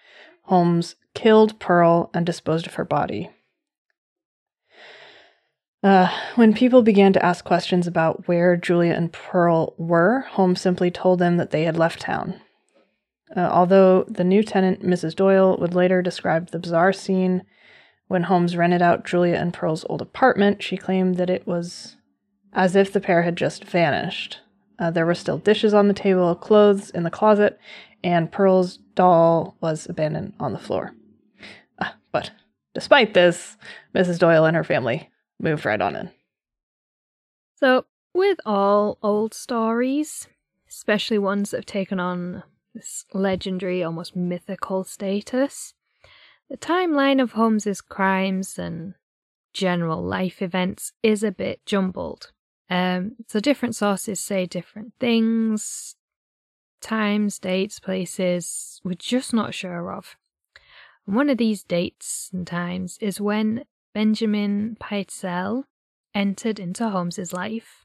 [0.44, 3.30] Holmes killed Pearl and disposed of her body.
[5.82, 10.90] Uh, when people began to ask questions about where Julia and Pearl were, Holmes simply
[10.90, 12.40] told them that they had left town.
[13.36, 15.14] Uh, although the new tenant, Mrs.
[15.14, 17.42] Doyle, would later describe the bizarre scene
[18.06, 21.96] when Holmes rented out Julia and Pearl's old apartment, she claimed that it was
[22.54, 24.40] as if the pair had just vanished.
[24.78, 27.58] Uh, there were still dishes on the table, clothes in the closet,
[28.02, 30.94] and Pearl's doll was abandoned on the floor.
[31.78, 32.30] Uh, but
[32.74, 33.56] despite this,
[33.94, 34.18] Mrs.
[34.18, 36.10] Doyle and her family moved right on in.
[37.56, 40.28] So, with all old stories,
[40.68, 42.42] especially ones that have taken on
[42.74, 45.74] this legendary, almost mythical status,
[46.50, 48.94] the timeline of Holmes's crimes and
[49.52, 52.32] general life events is a bit jumbled.
[52.70, 55.96] Um, so different sources say different things,
[56.80, 60.16] times, dates, places, we're just not sure of.
[61.06, 65.64] And one of these dates and times is when Benjamin Pitezel
[66.14, 67.84] entered into Holmes's life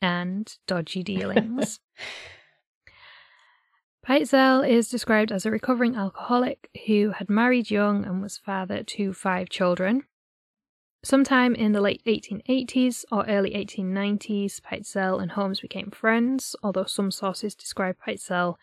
[0.00, 1.80] and dodgy dealings.
[4.06, 9.12] Pitezel is described as a recovering alcoholic who had married young and was father to
[9.12, 10.04] five children.
[11.02, 17.10] Sometime in the late 1880s or early 1890s, Pitezel and Holmes became friends, although some
[17.10, 18.56] sources describe Pitezel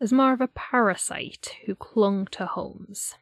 [0.00, 3.14] as more of a parasite who clung to Holmes.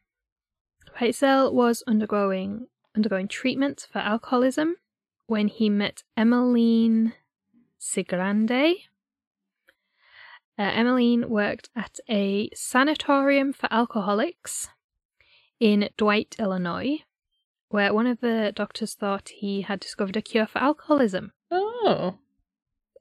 [0.97, 4.77] Pitezel was undergoing undergoing treatment for alcoholism
[5.27, 7.15] when he met Emmeline
[7.81, 8.51] Cigrand.
[8.51, 8.75] Uh,
[10.63, 14.69] Emmeline worked at a sanatorium for alcoholics
[15.59, 17.03] in Dwight, Illinois,
[17.73, 21.33] where one of the doctors thought he had discovered a cure for alcoholism.
[21.51, 22.19] Oh.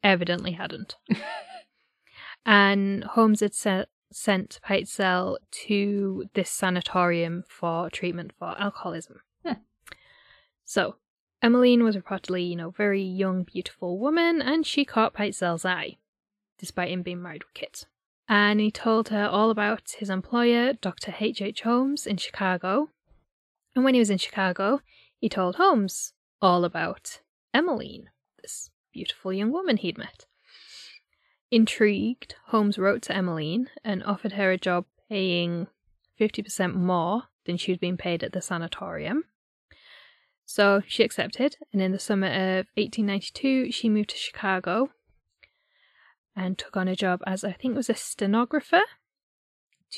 [0.03, 0.95] Evidently hadn't.
[2.45, 9.21] and Holmes had se- sent Pitezel to this sanatorium for treatment for alcoholism.
[10.63, 10.95] So,
[11.41, 15.97] Emmeline was reportedly, you know, very young, beautiful woman, and she caught Pitezel's eye,
[16.57, 17.88] despite him being married with kids.
[18.29, 21.13] And he told her all about his employer, Dr.
[21.19, 21.41] H.
[21.41, 21.63] H.
[21.63, 22.89] Holmes, in Chicago.
[23.75, 24.81] And when he was in Chicago,
[25.17, 27.21] he told Holmes all about
[27.53, 28.10] Emmeline,
[28.41, 30.25] this beautiful young woman he'd met.
[31.49, 35.67] Intrigued, Holmes wrote to Emmeline and offered her a job paying
[36.19, 39.25] 50% more than she'd been paid at the sanatorium.
[40.45, 44.89] So she accepted, and in the summer of 1892, she moved to Chicago
[46.36, 48.81] and took on a job as I think it was a stenographer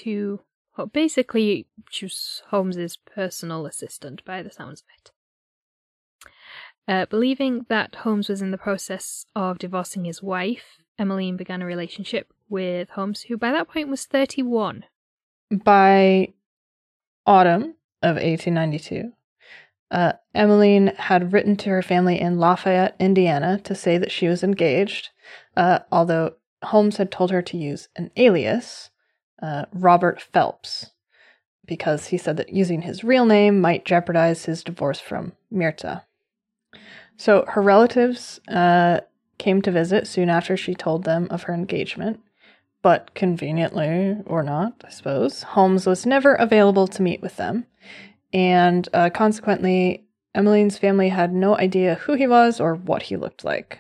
[0.04, 0.42] to
[0.78, 5.12] well, basically she was Holmes's personal assistant by the sounds of it.
[6.88, 11.66] Uh, believing that Holmes was in the process of divorcing his wife, Emmeline began a
[11.66, 14.86] relationship with Holmes, who by that point was 31.
[15.50, 16.34] By
[17.26, 19.14] autumn of 1892,
[19.92, 24.44] uh, Emmeline had written to her family in Lafayette, Indiana, to say that she was
[24.44, 25.10] engaged,
[25.56, 26.34] uh, although
[26.64, 28.90] Holmes had told her to use an alias,
[29.44, 30.92] uh, Robert Phelps,
[31.66, 36.04] because he said that using his real name might jeopardize his divorce from Myrta.
[37.18, 39.02] So her relatives uh,
[39.38, 42.22] came to visit soon after she told them of her engagement.
[42.82, 47.66] But conveniently, or not, I suppose, Holmes was never available to meet with them.
[48.34, 53.46] And uh, consequently, Emmeline's family had no idea who he was or what he looked
[53.46, 53.80] like.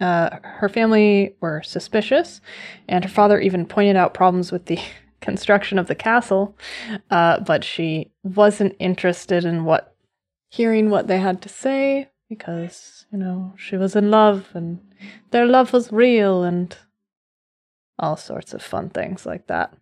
[0.00, 2.40] Uh, her family were suspicious,
[2.88, 4.78] and her father even pointed out problems with the
[5.20, 6.56] construction of the castle,
[7.10, 9.94] uh, but she wasn't interested in what
[10.48, 14.80] hearing what they had to say because, you know, she was in love and
[15.30, 16.76] their love was real and
[17.98, 19.72] all sorts of fun things like that.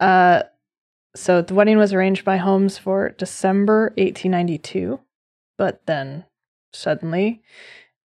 [0.00, 0.42] Uh,
[1.14, 5.00] so the wedding was arranged by Holmes for December 1892,
[5.58, 6.24] but then
[6.72, 7.42] suddenly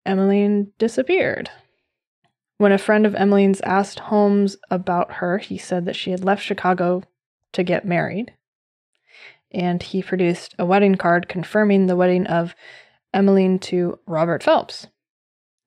[0.06, 1.50] Emmeline disappeared.
[2.58, 6.42] When a friend of Emmeline's asked Holmes about her, he said that she had left
[6.42, 7.02] Chicago
[7.52, 8.32] to get married.
[9.52, 12.54] And he produced a wedding card confirming the wedding of
[13.12, 14.86] Emmeline to Robert Phelps.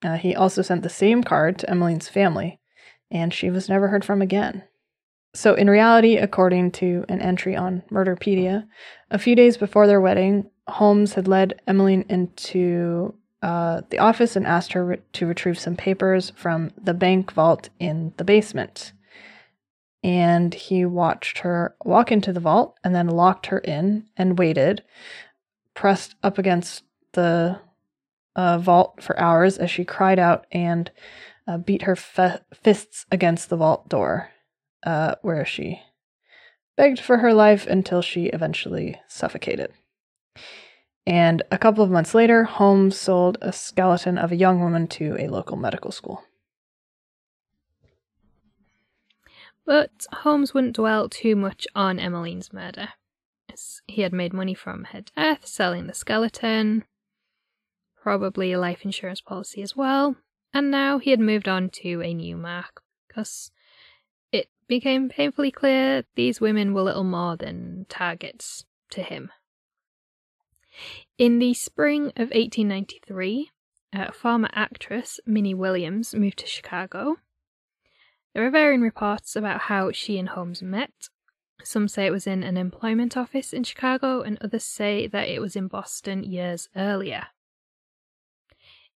[0.03, 2.59] Uh, he also sent the same card to Emmeline's family,
[3.11, 4.63] and she was never heard from again.
[5.33, 8.67] So, in reality, according to an entry on Murderpedia,
[9.11, 14.45] a few days before their wedding, Holmes had led Emmeline into uh, the office and
[14.45, 18.91] asked her re- to retrieve some papers from the bank vault in the basement.
[20.03, 24.83] And he watched her walk into the vault and then locked her in and waited,
[25.73, 27.59] pressed up against the
[28.35, 30.91] uh, vault for hours as she cried out and
[31.47, 34.29] uh, beat her fists against the vault door,
[34.85, 35.81] uh, where she
[36.77, 39.71] begged for her life until she eventually suffocated.
[41.05, 45.15] And a couple of months later, Holmes sold a skeleton of a young woman to
[45.17, 46.23] a local medical school.
[49.65, 52.89] But Holmes wouldn't dwell too much on Emmeline's murder.
[53.87, 56.85] He had made money from her death, selling the skeleton,
[58.01, 60.15] probably a life insurance policy as well,
[60.53, 63.51] and now he had moved on to a new mark because
[64.31, 69.31] it became painfully clear these women were little more than targets to him.
[71.17, 73.51] In the spring of 1893,
[73.93, 77.17] a former actress, Minnie Williams, moved to Chicago.
[78.33, 81.09] There are varying reports about how she and Holmes met.
[81.63, 85.41] Some say it was in an employment office in Chicago, and others say that it
[85.41, 87.27] was in Boston years earlier.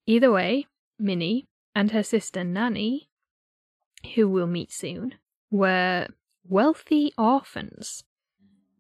[0.06, 0.68] Either way,
[1.00, 3.10] Minnie and her sister Nanny,
[4.14, 5.16] who we'll meet soon,
[5.50, 6.08] were
[6.48, 8.04] wealthy orphans.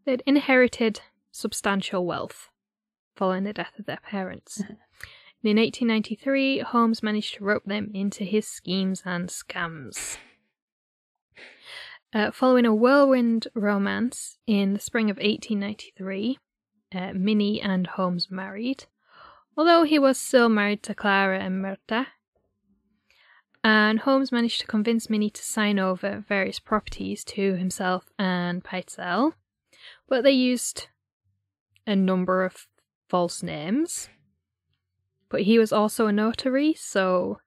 [0.05, 2.50] They'd inherited substantial wealth
[3.15, 4.61] following the death of their parents.
[4.61, 4.77] Mhm.
[5.43, 10.17] in 1893, Holmes managed to rope them into his schemes and scams.
[12.13, 16.37] Uh, following a whirlwind romance in the spring of 1893,
[16.93, 18.83] uh, Minnie and Holmes married,
[19.55, 22.07] although he was still married to Clara and Myrta.
[23.63, 29.35] And Holmes managed to convince Minnie to sign over various properties to himself and Pitezel,
[30.09, 30.87] but they used
[31.87, 32.67] a number of
[33.11, 34.07] false names.
[35.29, 37.41] But he was also a notary, so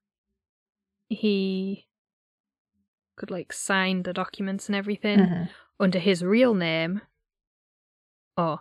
[1.08, 1.86] he
[3.16, 5.50] could like sign the documents and everything Mhm.
[5.80, 7.00] under his real name
[8.36, 8.60] or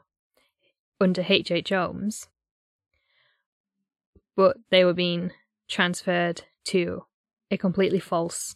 [1.02, 1.52] under H.H.
[1.52, 1.70] H.
[1.70, 2.30] Holmes,
[4.36, 5.32] but they were being
[5.68, 7.06] transferred to
[7.52, 8.56] a completely false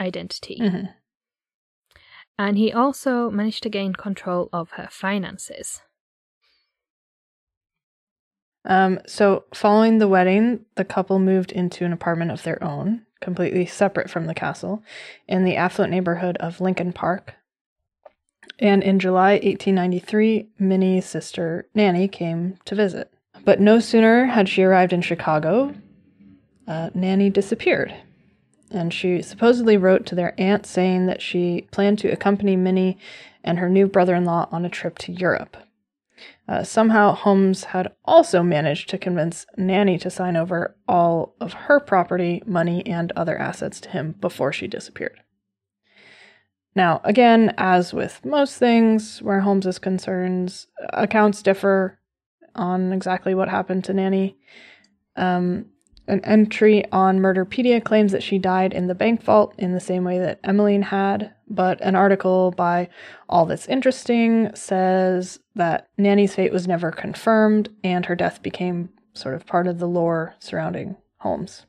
[0.00, 0.58] identity.
[0.60, 0.94] Mhm.
[2.38, 5.82] And he also managed to gain control of her finances.
[8.64, 13.64] Um, so, following the wedding, the couple moved into an apartment of their own, completely
[13.64, 14.82] separate from the castle,
[15.26, 17.34] in the affluent neighborhood of Lincoln Park.
[18.58, 23.10] And in July 1893, Minnie's sister Nanny came to visit.
[23.44, 25.74] But no sooner had she arrived in Chicago,
[26.68, 27.94] uh, Nanny disappeared.
[28.70, 32.98] And she supposedly wrote to their aunt saying that she planned to accompany Minnie
[33.42, 35.56] and her new brother in law on a trip to Europe.
[36.50, 41.78] Uh, somehow, Holmes had also managed to convince Nanny to sign over all of her
[41.78, 45.20] property, money, and other assets to him before she disappeared.
[46.74, 52.00] Now, again, as with most things where Holmes is concerned, accounts differ
[52.56, 54.36] on exactly what happened to Nanny.
[55.14, 55.66] Um,
[56.10, 60.04] an entry on Murderpedia claims that she died in the bank vault in the same
[60.04, 62.88] way that Emmeline had, but an article by
[63.28, 69.34] All That's Interesting says that Nanny's fate was never confirmed and her death became sort
[69.34, 71.66] of part of the lore surrounding Holmes.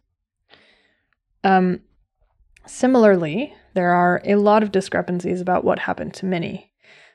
[1.44, 1.82] Um,
[2.66, 6.71] similarly, there are a lot of discrepancies about what happened to Minnie.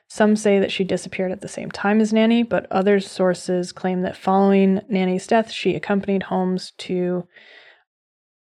[0.07, 4.01] Some say that she disappeared at the same time as Nanny, but other sources claim
[4.03, 7.27] that following Nanny's death, she accompanied Holmes to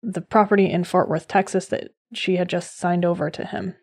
[0.02, 3.76] the property in Fort Worth, Texas, that she had just signed over to him.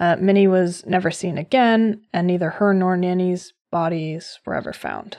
[0.00, 5.18] Uh, Minnie was never seen again, and neither her nor Nanny's bodies were ever found.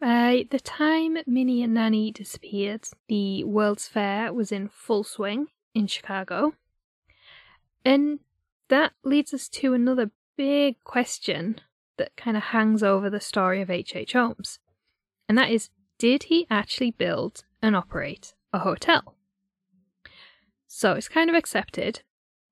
[0.00, 5.86] By the time Minnie and Nanny disappeared, the World's Fair was in full swing in
[5.86, 6.52] Chicago.
[7.84, 8.20] And
[8.68, 11.60] that leads us to another big question
[11.98, 13.96] that kind of hangs over the story of H.H.
[13.96, 14.12] H.
[14.12, 14.58] Holmes.
[15.28, 19.14] And that is did he actually build and operate a hotel?
[20.66, 22.02] So it's kind of accepted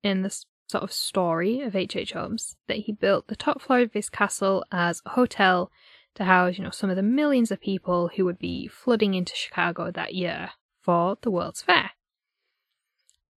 [0.02, 1.96] in this sort of story of H.H.
[1.96, 2.12] H.
[2.12, 5.70] Holmes that he built the top floor of his castle as a hotel
[6.14, 9.34] to house, you know, some of the millions of people who would be flooding into
[9.34, 10.50] Chicago that year
[10.80, 11.90] for the World's Fair.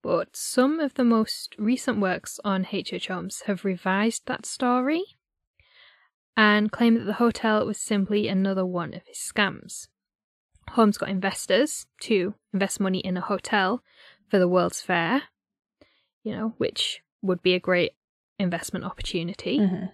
[0.08, 2.94] But some of the most recent works on H.H.
[2.94, 3.08] H.
[3.10, 5.04] Holmes have revised that story
[6.38, 9.90] and claim that the hotel was simply another one of his scams.
[10.70, 13.84] Holmes got investors to invest money in a hotel
[14.30, 15.24] for the World's Fair,
[16.24, 17.92] you know, which would be a great
[18.40, 19.60] investment opportunity.
[19.60, 19.86] Mm-hmm.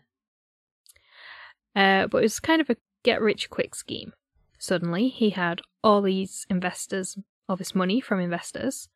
[1.76, 4.14] Uh, but it was kind of a get rich quick scheme.
[4.60, 7.18] Suddenly, he had all these investors,
[7.50, 8.90] all this money from investors,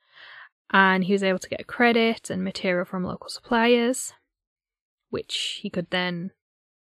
[0.72, 4.14] and he was able to get credit and material from local suppliers,
[5.10, 6.32] which he could then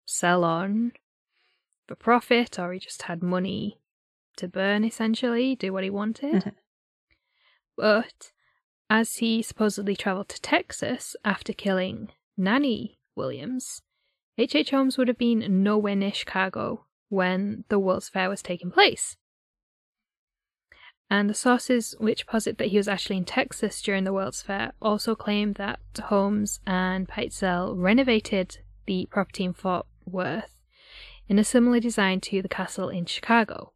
[0.04, 0.92] sell on
[1.86, 3.78] for profit, or he just had money
[4.36, 6.44] to burn essentially, do what he wanted.
[6.44, 6.54] Mhm.
[7.76, 8.32] But
[8.90, 13.82] as he supposedly travelled to Texas after killing Nanny Williams,
[14.38, 14.54] H.H.
[14.54, 14.70] H.
[14.70, 19.16] Holmes would have been nowhere near Chicago when the World's Fair was taking place.
[21.12, 24.72] And the sources which posit that he was actually in Texas during the World's Fair
[24.80, 30.56] also claim that Holmes and Pitezel renovated the property in Fort Worth
[31.28, 33.74] in a similar design to the castle in Chicago,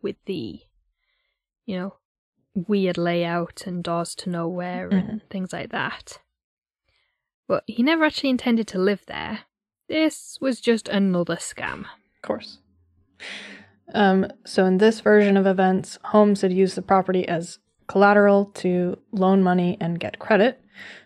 [0.00, 0.60] with the,
[1.66, 1.96] you know,
[2.54, 5.26] weird layout and doors to nowhere and mm-hmm.
[5.28, 6.18] things like that.
[7.46, 9.40] But he never actually intended to live there.
[9.86, 11.80] This was just another scam.
[11.80, 12.56] Of course.
[13.94, 18.98] Um, so, in this version of events, Holmes had used the property as collateral to
[19.12, 20.60] loan money and get credit,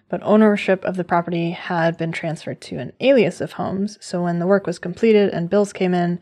[0.09, 3.99] but ownership of the property had been transferred to an alias of Holmes.
[4.01, 6.21] So, when the work was completed and bills came in,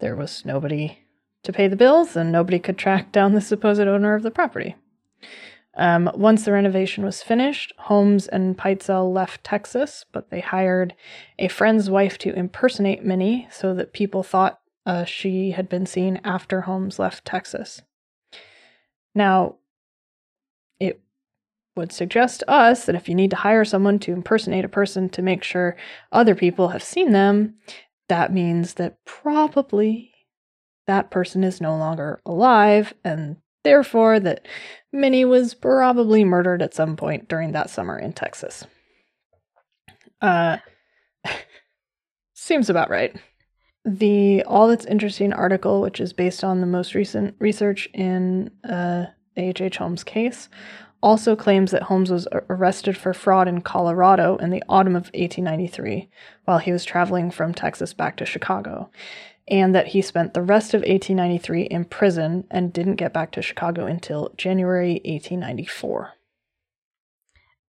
[0.00, 0.98] there was nobody
[1.44, 4.76] to pay the bills and nobody could track down the supposed owner of the property.
[5.74, 10.94] Um, once the renovation was finished, Holmes and Pitezel left Texas, but they hired
[11.38, 16.20] a friend's wife to impersonate Minnie so that people thought uh, she had been seen
[16.24, 17.82] after Holmes left Texas.
[19.14, 19.56] Now,
[20.80, 21.00] it
[21.76, 25.08] would suggest to us that if you need to hire someone to impersonate a person
[25.10, 25.76] to make sure
[26.10, 27.54] other people have seen them,
[28.08, 30.12] that means that probably
[30.86, 34.46] that person is no longer alive, and therefore that
[34.92, 38.66] Minnie was probably murdered at some point during that summer in Texas.
[40.20, 40.58] Uh,
[42.34, 43.16] seems about right.
[43.84, 49.06] The All That's Interesting article, which is based on the most recent research in uh.
[49.34, 50.50] Holmes' case,
[51.02, 56.08] also claims that Holmes was arrested for fraud in Colorado in the autumn of 1893
[56.44, 58.90] while he was traveling from Texas back to Chicago,
[59.48, 63.42] and that he spent the rest of 1893 in prison and didn't get back to
[63.42, 66.12] Chicago until January 1894.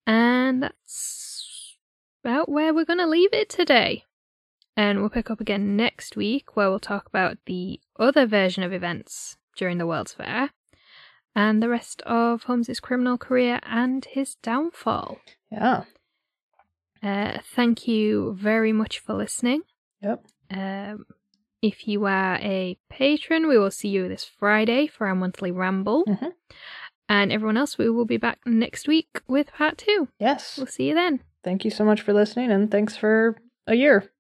[0.07, 1.77] And that's
[2.23, 4.05] about where we're going to leave it today.
[4.77, 8.73] And we'll pick up again next week where we'll talk about the other version of
[8.73, 10.51] events during the World's Fair
[11.35, 15.19] and the rest of Holmes's criminal career and his downfall.
[15.51, 15.85] Yeah.
[17.03, 19.63] Uh, thank you very much for listening.
[20.03, 20.27] Yep.
[20.51, 21.07] Um,
[21.63, 26.05] if you are a patron, we will see you this Friday for our monthly ramble.
[26.05, 26.33] Mhm.
[27.09, 30.09] And everyone else, we will be back next week with part two.
[30.19, 30.59] Yes.
[30.59, 31.21] We'll see you then.
[31.45, 34.11] Thank you so much for listening and thanks for a year.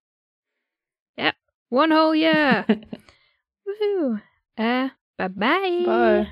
[1.68, 2.64] One whole year.
[3.66, 4.22] Woohoo.
[4.56, 4.88] Uh,
[5.18, 5.82] bye-bye.
[5.86, 6.28] Bye.